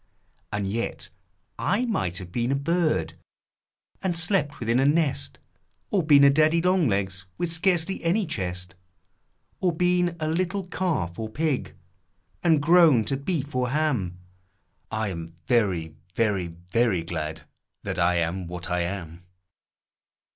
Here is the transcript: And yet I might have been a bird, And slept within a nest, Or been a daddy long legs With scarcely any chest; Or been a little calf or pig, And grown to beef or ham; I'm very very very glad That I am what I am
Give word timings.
And 0.51 0.65
yet 0.67 1.09
I 1.59 1.85
might 1.85 2.17
have 2.17 2.31
been 2.31 2.51
a 2.51 2.55
bird, 2.55 3.15
And 4.01 4.17
slept 4.17 4.59
within 4.59 4.79
a 4.79 4.85
nest, 4.87 5.37
Or 5.91 6.01
been 6.01 6.23
a 6.23 6.31
daddy 6.31 6.59
long 6.59 6.87
legs 6.87 7.27
With 7.37 7.51
scarcely 7.51 8.03
any 8.03 8.25
chest; 8.25 8.73
Or 9.59 9.71
been 9.71 10.17
a 10.19 10.27
little 10.27 10.65
calf 10.65 11.19
or 11.19 11.29
pig, 11.29 11.75
And 12.41 12.63
grown 12.63 13.05
to 13.05 13.15
beef 13.15 13.53
or 13.53 13.69
ham; 13.69 14.17
I'm 14.89 15.35
very 15.45 15.93
very 16.15 16.47
very 16.47 17.03
glad 17.03 17.43
That 17.83 17.99
I 17.99 18.15
am 18.15 18.47
what 18.47 18.71
I 18.71 18.79
am 18.79 19.23